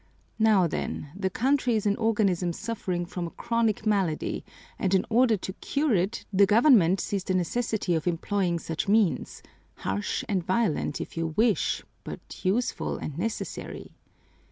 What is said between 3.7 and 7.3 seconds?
malady, and in order to cure it, the government sees